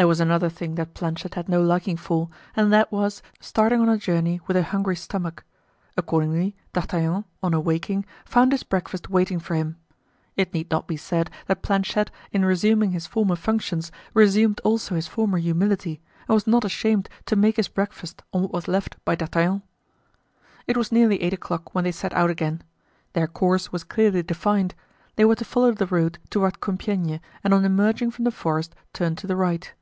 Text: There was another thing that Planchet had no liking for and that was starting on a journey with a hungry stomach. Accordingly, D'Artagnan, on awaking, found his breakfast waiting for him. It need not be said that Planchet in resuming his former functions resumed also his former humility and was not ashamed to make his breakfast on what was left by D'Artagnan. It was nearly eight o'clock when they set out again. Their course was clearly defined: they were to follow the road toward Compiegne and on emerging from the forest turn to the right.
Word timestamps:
There 0.00 0.08
was 0.08 0.18
another 0.18 0.48
thing 0.48 0.76
that 0.76 0.94
Planchet 0.94 1.34
had 1.34 1.46
no 1.46 1.60
liking 1.62 1.98
for 1.98 2.30
and 2.56 2.72
that 2.72 2.90
was 2.90 3.20
starting 3.38 3.82
on 3.82 3.90
a 3.90 3.98
journey 3.98 4.40
with 4.46 4.56
a 4.56 4.62
hungry 4.62 4.96
stomach. 4.96 5.44
Accordingly, 5.94 6.56
D'Artagnan, 6.72 7.26
on 7.42 7.52
awaking, 7.52 8.06
found 8.24 8.52
his 8.52 8.62
breakfast 8.62 9.10
waiting 9.10 9.38
for 9.38 9.54
him. 9.56 9.76
It 10.38 10.54
need 10.54 10.70
not 10.70 10.88
be 10.88 10.96
said 10.96 11.28
that 11.48 11.60
Planchet 11.60 12.10
in 12.32 12.46
resuming 12.46 12.92
his 12.92 13.06
former 13.06 13.36
functions 13.36 13.92
resumed 14.14 14.58
also 14.64 14.94
his 14.94 15.06
former 15.06 15.36
humility 15.36 16.00
and 16.26 16.32
was 16.34 16.46
not 16.46 16.64
ashamed 16.64 17.10
to 17.26 17.36
make 17.36 17.56
his 17.56 17.68
breakfast 17.68 18.22
on 18.32 18.40
what 18.44 18.52
was 18.54 18.68
left 18.68 18.96
by 19.04 19.14
D'Artagnan. 19.14 19.60
It 20.66 20.78
was 20.78 20.90
nearly 20.90 21.20
eight 21.20 21.34
o'clock 21.34 21.74
when 21.74 21.84
they 21.84 21.92
set 21.92 22.14
out 22.14 22.30
again. 22.30 22.62
Their 23.12 23.26
course 23.26 23.70
was 23.70 23.84
clearly 23.84 24.22
defined: 24.22 24.74
they 25.16 25.26
were 25.26 25.36
to 25.36 25.44
follow 25.44 25.72
the 25.72 25.84
road 25.84 26.18
toward 26.30 26.60
Compiegne 26.62 27.20
and 27.44 27.52
on 27.52 27.66
emerging 27.66 28.12
from 28.12 28.24
the 28.24 28.30
forest 28.30 28.74
turn 28.94 29.14
to 29.16 29.26
the 29.26 29.36
right. 29.36 29.74